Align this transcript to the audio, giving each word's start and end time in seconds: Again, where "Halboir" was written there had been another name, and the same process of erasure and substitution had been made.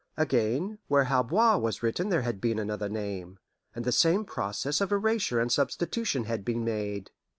Again, 0.17 0.79
where 0.87 1.03
"Halboir" 1.03 1.59
was 1.59 1.83
written 1.83 2.09
there 2.09 2.23
had 2.23 2.41
been 2.41 2.57
another 2.57 2.89
name, 2.89 3.37
and 3.75 3.85
the 3.85 3.91
same 3.91 4.25
process 4.25 4.81
of 4.81 4.91
erasure 4.91 5.39
and 5.39 5.51
substitution 5.51 6.23
had 6.23 6.43
been 6.43 6.65
made. 6.65 7.11